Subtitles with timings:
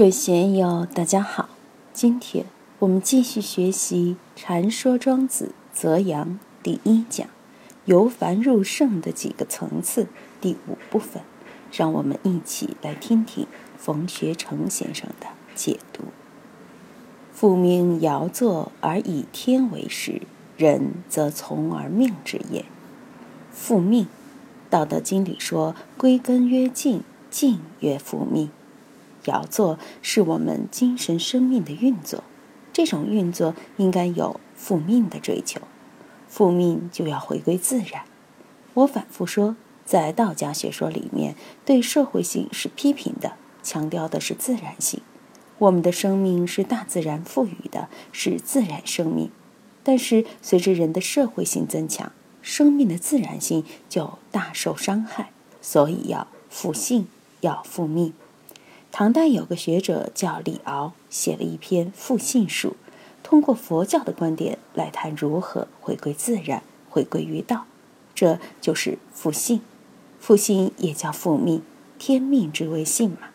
[0.00, 1.50] 各位贤友，大家好！
[1.92, 2.46] 今天
[2.78, 6.26] 我们继续学习《禅说庄子泽阳》
[6.62, 7.28] 第一讲
[7.84, 10.06] “由凡入圣”的几个层次
[10.40, 11.22] 第五部分，
[11.70, 16.04] 让我们一起来听听冯学成先生的解读。
[17.34, 20.22] 父命尧作而以天为师，
[20.56, 22.64] 人则从而命之也。
[23.52, 24.04] 父命，
[24.70, 28.48] 《道德经》里说：“归根曰静，静曰复命。”
[29.26, 32.24] 尧作是我们精神生命的运作，
[32.72, 35.60] 这种运作应该有复命的追求，
[36.28, 38.02] 复命就要回归自然。
[38.74, 45.00] 我反复说，在道家学说里面，对社会性是批评的，强调的是自然性。
[45.58, 49.30] 我们的生命是大自然赋予的，是自然生命。
[49.82, 57.08] 但是随着人的社会性增强，生命的自然性就大受伤害，所以要复性，
[57.40, 58.14] 要复命。
[58.92, 62.70] 唐代有个学者叫李敖，写了一篇《复性术》，
[63.22, 67.66] 通过佛教的观点来谈如何回归自然、回归于道，
[68.14, 69.60] 这就是复性。
[70.18, 71.62] 复性也叫复命，
[71.98, 73.28] 天命之谓性嘛。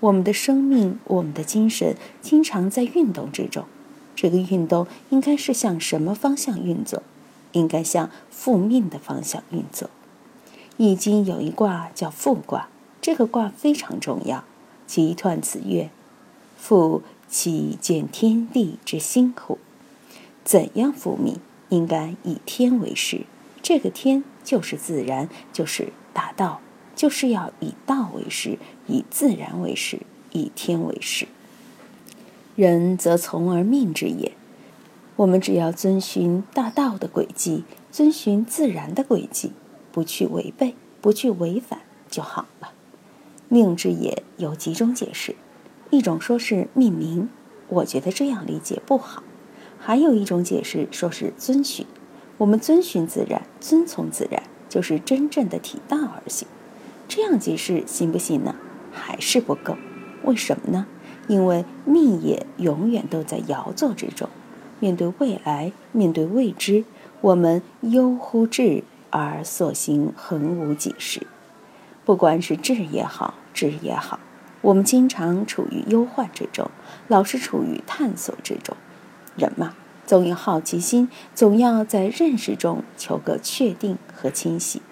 [0.00, 3.64] 我们的生命、我们的精神经常在运动之中，
[4.14, 7.02] 这个运动应该是向什么方向运作？
[7.52, 9.88] 应该向复命的方向运作。
[10.76, 12.68] 《易经》有一卦叫复卦，
[13.00, 14.44] 这个卦非常重要。
[14.86, 15.90] 其彖此曰
[16.56, 19.58] ：“复其见天地之心乎？
[20.44, 21.38] 怎样复命？
[21.70, 23.22] 应该以天为师。
[23.62, 26.60] 这个天就是自然，就是大道，
[26.94, 30.00] 就是要以道为师，以自然为师，
[30.32, 31.26] 以天为师。
[32.54, 34.32] 人则从而命之也。
[35.16, 39.52] 我们只要遵循大道的轨迹，遵循自然的轨迹，
[39.90, 42.72] 不去违背，不去违反就好了。”
[43.54, 45.36] 命之也有几种解释，
[45.90, 47.28] 一种说是命名，
[47.68, 49.22] 我觉得这样理解不好；
[49.78, 51.86] 还有一种解释说是遵循，
[52.38, 56.48] 我们遵循自然，遵从自然，就是真正的体大而行。
[57.06, 58.56] 这样解释行不行呢？
[58.90, 59.76] 还是不够。
[60.24, 60.88] 为什么呢？
[61.28, 64.28] 因为命也永远都在摇作之中，
[64.80, 66.82] 面对未来，面对未知，
[67.20, 71.24] 我们忧乎至而所行恒无几时。
[72.04, 73.34] 不管是智也好。
[73.54, 74.18] 知也好，
[74.60, 76.70] 我们经常处于忧患之中，
[77.08, 78.76] 老是处于探索之中。
[79.36, 84.82] 人嘛，总有好奇心，总要在认识中求个确定和清晰。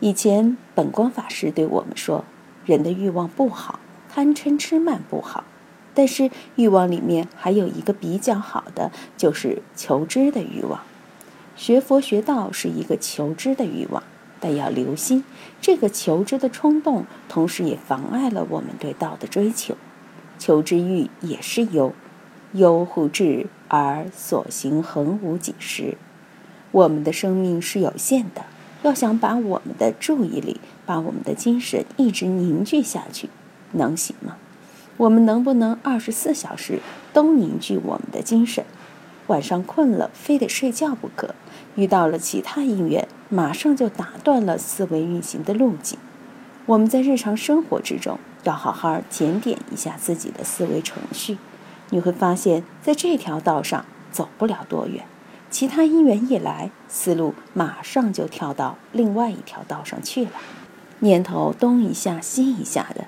[0.00, 2.24] 以前本光法师对我们说，
[2.66, 3.80] 人的欲望不好，
[4.12, 5.44] 贪嗔痴慢不好，
[5.94, 10.80] 但是欲望里面还有一个比较好的，就是求知的欲望。
[11.56, 14.02] 学佛学道是一个求知的欲望。
[14.40, 15.24] 但要留心，
[15.60, 19.76] 这个求知的冲动，同时也妨碍了我们对道的追求。
[20.38, 21.92] 求知欲也是忧，
[22.52, 25.96] 忧乎至而所行恒无几时。
[26.72, 28.44] 我们的生命是有限的，
[28.82, 33.30] 要想把我们的注意力、把我们的精神一直凝聚下去，
[33.72, 34.36] 能行吗？
[34.98, 36.80] 我们能不能二十四小时
[37.12, 38.64] 都凝聚我们的精神？
[39.28, 41.34] 晚上困了，非得睡觉不可。
[41.74, 45.98] 遇到了其他因缘，马上就打断了思维运行的路径。
[46.66, 51.38] 我们在日常生活之中，要好好检点一下自己的思维程序。
[51.90, 55.04] 你会发现，在这条道上走不了多远，
[55.50, 60.30] 其他因缘一来，思路马上就跳到另外一条道上去了。
[61.00, 63.04] 念头东一下西一下的，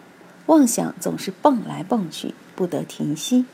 [0.46, 3.46] 妄想总是蹦来蹦去，不得停息。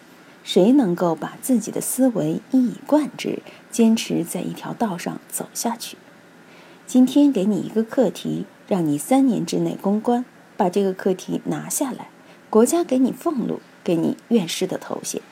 [0.44, 3.38] 谁能够把自己的思维一以贯之，
[3.71, 5.97] 坚持在一条道上走下去？
[6.87, 10.27] 今天给你一个课题，让你三年之内攻关，
[10.59, 12.09] 把这个课题拿下来，
[12.50, 15.22] 国家给你俸禄，给你院士的头衔。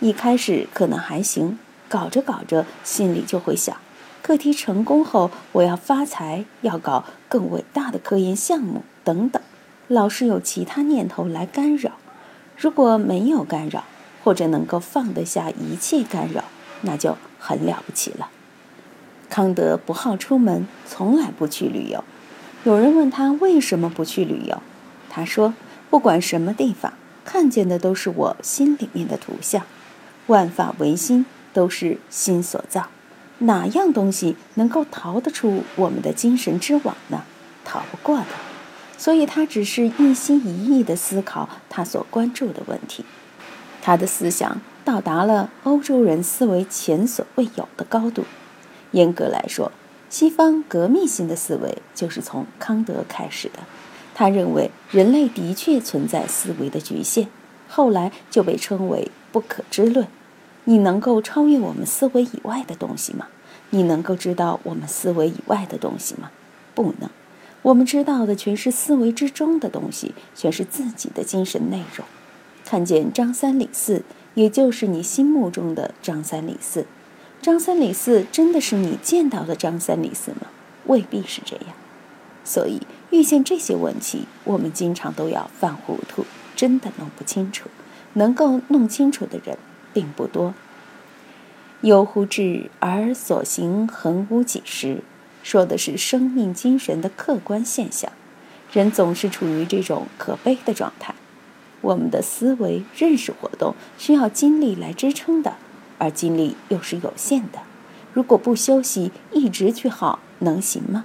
[0.00, 1.56] 一开始可能还行，
[1.88, 3.76] 搞着搞着，心里就会想：
[4.22, 9.40] 课题成功后，我要发财，要搞更伟大的科研项目等等。
[9.86, 11.92] 老是有其他念头来干扰，
[12.56, 13.84] 如果没有干扰。
[14.22, 16.44] 或者能够放得下一切干扰，
[16.82, 18.28] 那就很了不起了。
[19.30, 22.02] 康德不好出门，从来不去旅游。
[22.64, 24.62] 有人问他为什么不去旅游，
[25.08, 25.54] 他说
[25.90, 26.94] ：“不管什么地方，
[27.24, 29.64] 看见的都是我心里面的图像。
[30.26, 32.88] 万法唯心，都是心所造。
[33.38, 37.22] 哪样东西能够逃得出我们的精神之网呢？
[37.64, 38.24] 逃不过的。
[38.96, 43.04] 所以他只是一心一意地思考他所关注的问题。”
[43.88, 48.24] 他的思想到达了欧洲人思维前所未有的高度。
[48.90, 49.72] 严格来说，
[50.10, 53.60] 西方革命性的思维就是从康德开始的。
[54.14, 57.28] 他认为人类的确存在思维的局限，
[57.66, 60.06] 后来就被称为不可知论。
[60.64, 63.28] 你能够超越我们思维以外的东西吗？
[63.70, 66.30] 你能够知道我们思维以外的东西吗？
[66.74, 67.08] 不能。
[67.62, 72.06] 我们知道的全是思维之中的东西，全是自己的精神内容。
[72.70, 74.02] 看见张三李四，
[74.34, 76.84] 也就是你心目中的张三李四。
[77.40, 80.48] 张三李四真的是你见到的张三李四吗？
[80.84, 81.64] 未必是这样。
[82.44, 87.70] 所以遇见这些问题，我们经常都要犯糊涂，真的弄不清楚。
[88.12, 89.56] 能够弄清楚的人
[89.94, 90.52] 并不多。
[91.80, 95.02] 忧乎志而所行恒无几时，
[95.42, 98.12] 说的是生命精神的客观现象。
[98.70, 101.14] 人总是处于这种可悲的状态。
[101.80, 105.54] 我们的思维、认识活动需要精力来支撑的，
[105.98, 107.60] 而精力又是有限的。
[108.12, 111.04] 如果不休息，一直去耗，能行吗？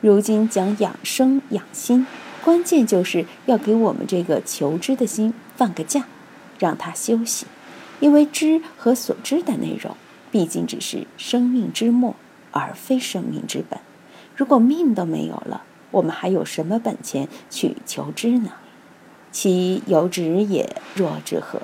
[0.00, 2.06] 如今讲养生养心，
[2.42, 6.06] 关键就是要给我们这个求知的心放个假，
[6.58, 7.46] 让它休息。
[8.00, 9.94] 因为知和所知的内容，
[10.30, 12.16] 毕竟只是生命之末，
[12.50, 13.78] 而非生命之本。
[14.34, 18.52] 如果命都没有了，我们还有什么本钱去求知呢？
[19.32, 21.62] 其有止也，若之何？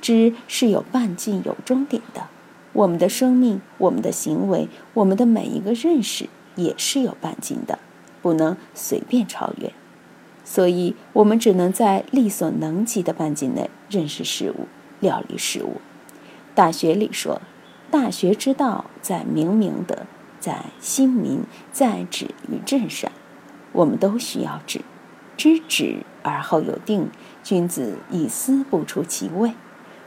[0.00, 2.28] 知是有半径、有终点的。
[2.72, 7.78] 我们的生命、我们的行为、我们的每一个认识，也是有半径的，
[8.20, 9.72] 不能随便超越。
[10.44, 14.68] 所以，我们只能在力所能及的半径内认识事物、
[15.00, 15.80] 料理事物。
[16.54, 17.40] 大学里说
[17.90, 20.06] ：“大学之道，在明明德，
[20.38, 23.10] 在亲民，在止于至善。”
[23.72, 24.82] 我们都需要止。
[25.36, 27.10] 知止而后有定，
[27.42, 29.52] 君子以思不出其位。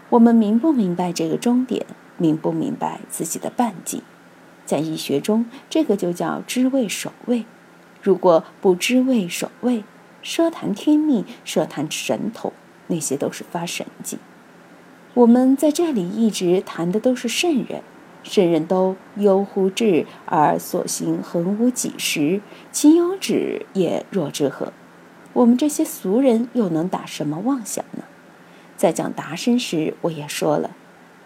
[0.10, 1.86] 我们明不明白这个终点？
[2.18, 4.02] 明不明白自己的半径？
[4.66, 7.46] 在医学中，这个就叫知位守位。
[8.02, 9.84] 如果不知位守位，
[10.24, 12.52] 奢谈天命，奢谈神统，
[12.88, 14.18] 那些都是发神迹。
[15.14, 17.82] 我们在这里一直谈的都是圣人，
[18.24, 22.42] 圣人都忧乎志而所行恒无几时，
[22.72, 24.74] 其有止也若之何？
[25.39, 28.03] 我们这些俗人又能打什么妄想呢？
[28.75, 30.71] 在讲达生时，我也说了，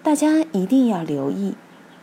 [0.03, 1.55] 大家一定要留意：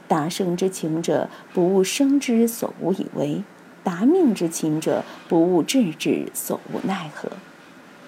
[0.09, 3.45] 达生之情者，不务生之所无以为；
[3.85, 7.31] 达命之情者，不务智之所无奈何。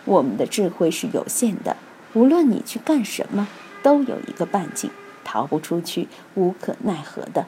[0.04, 1.76] 我们的智慧是有限的，
[2.14, 3.46] 无论你去干什么，
[3.84, 4.90] 都有一个半径，
[5.22, 7.46] 逃不出去，无可奈何的。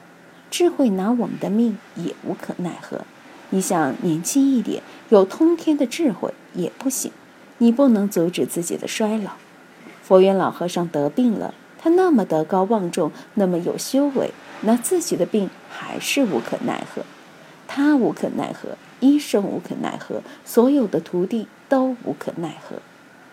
[0.49, 3.01] 智慧拿我们的命，也无可奈何。
[3.51, 7.11] 你想年轻一点，有通天的智慧也不行，
[7.59, 9.31] 你不能阻止自己的衰老。
[10.03, 14.31] 佛缘老和尚得病了，他那么德高望重，那么有修为，
[14.61, 17.03] 那自己的病还是无可奈何。
[17.67, 22.77] 他无可奈何，医生无可奈何，所有的徒弟都无可奈何。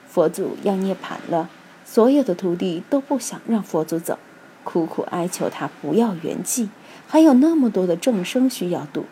[0.09, 1.49] 佛祖要涅槃了，
[1.85, 4.19] 所有的徒弟都不想让佛祖走，
[4.65, 6.69] 苦苦哀求他不要圆寂，
[7.07, 9.05] 还有那么多的众生需要度。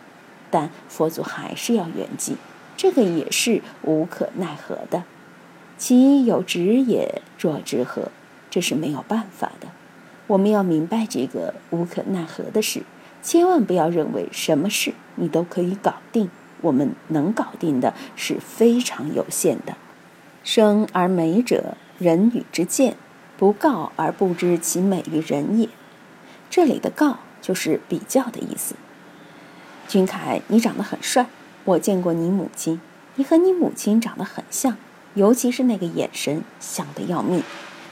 [0.50, 2.34] 但佛祖还是要圆寂，
[2.76, 5.04] 这个也是无可奈何的。
[5.78, 8.10] 其有直也，若之何？
[8.50, 9.68] 这是没有办法的。
[10.26, 12.82] 我们要明白这个无可奈何的事，
[13.22, 16.30] 千万不要认为什么事你都可以搞定。
[16.62, 19.76] 我们能搞定的是非常有限的。
[20.44, 22.96] 生而美者，人与之见，
[23.38, 25.68] 不告而不知其美于人也。
[26.50, 28.74] 这里的“告”就是比较的意思。
[29.90, 31.26] 君凯，你长得很帅，
[31.64, 32.80] 我见过你母亲，
[33.16, 34.76] 你和你母亲长得很像，
[35.14, 37.42] 尤其是那个眼神，像的要命。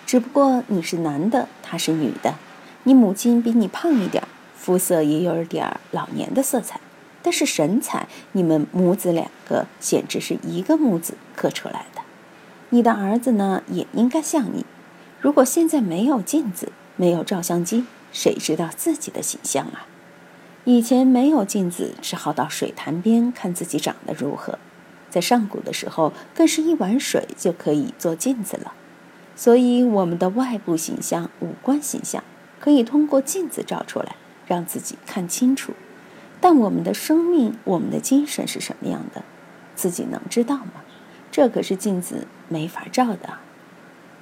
[0.06, 2.36] 只不过你是男的，她是女的。
[2.84, 4.22] 你母亲比你胖一点，
[4.56, 6.78] 肤色也有点老年的色彩，
[7.20, 12.02] 但是神采，你们母子两个简直是一个模子刻出来的。
[12.68, 14.64] 你的儿子呢，也应该像你。
[15.20, 19.88] 如果现在没有镜子，没有照相机，谁知道自己的形象啊？
[20.70, 24.58] 以前没有镜子，只好到水潭边看自己长得如何。
[25.08, 28.74] 在上古的时候，更是一碗水就可以做镜子了。
[29.34, 32.22] 所以，我们的外部形象、五官形象
[32.60, 35.72] 可以通过镜子照出来，让自己看清楚。
[36.38, 39.24] 但我们的生命、我们的精神是什么样的，
[39.74, 40.84] 自己能知道吗？
[41.32, 43.38] 这可是镜子没法照的。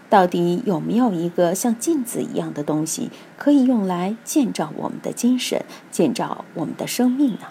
[0.08, 7.48] 到底有没有一个像镜子一样的东西，可以用来建造我们的精神，建造我们的生命呢？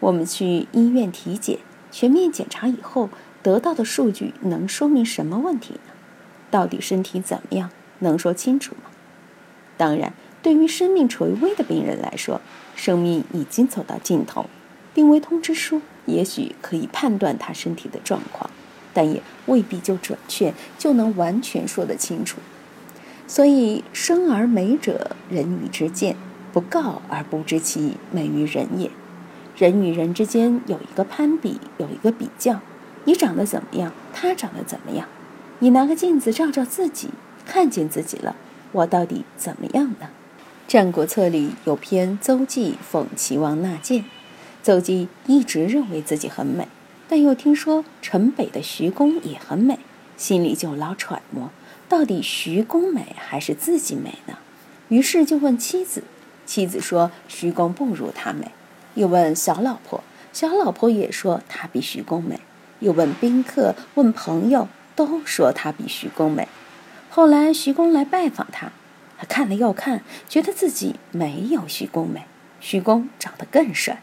[0.00, 1.58] 我们去医院体检，
[1.90, 3.10] 全面检查以后
[3.42, 5.92] 得到的数据能说明什么问题呢？
[6.50, 8.90] 到底身体怎么样，能说清楚吗？
[9.76, 12.40] 当然，对于生命垂危的病人来说，
[12.74, 14.46] 生命已经走到尽头，
[14.94, 18.50] 病危通知书也许可以判断他身体的状况。
[18.96, 22.38] 但也未必就准确，就能完全说得清楚。
[23.26, 26.16] 所以，生而美者，人与之见，
[26.54, 28.90] 不告而不知其美于人也。
[29.58, 32.60] 人与人之间有一个攀比，有一个比较。
[33.04, 33.92] 你长得怎么样？
[34.14, 35.06] 他长得怎么样？
[35.58, 37.10] 你拿个镜子照照自己，
[37.44, 38.34] 看见自己了，
[38.72, 40.08] 我到底怎么样呢？
[40.72, 44.06] 《战国策》里有篇邹忌讽齐王纳谏。
[44.62, 46.66] 邹忌一直认为自己很美，
[47.08, 49.78] 但又听说城北的徐公也很美，
[50.16, 51.50] 心里就老揣摩。
[51.88, 54.38] 到底徐公美还是自己美呢？
[54.88, 56.02] 于是就问妻子，
[56.44, 58.50] 妻子说徐公不如他美。
[58.94, 62.40] 又问小老婆，小老婆也说他比徐公美。
[62.80, 66.48] 又问宾客，问朋友，都说他比徐公美。
[67.08, 68.72] 后来徐公来拜访他，
[69.16, 72.26] 他看了又看，觉得自己没有徐公美，
[72.60, 74.02] 徐公长得更帅。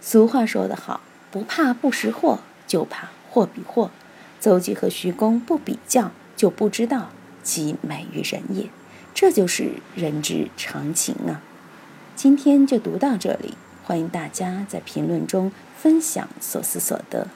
[0.00, 3.90] 俗话说得好，不怕不识货，就怕货比货。
[4.40, 6.12] 邹忌和徐公不比较。
[6.36, 7.10] 就不知道
[7.42, 8.70] 其美于人也，
[9.12, 11.42] 这就是人之常情啊。
[12.16, 17.26] 今天就读到这里，欢迎大家在评论中分享所思所得。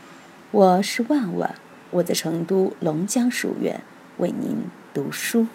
[0.53, 1.55] 我是万万，
[1.91, 3.83] 我在成都龙江书院
[4.17, 4.57] 为您
[4.95, 5.49] 读书。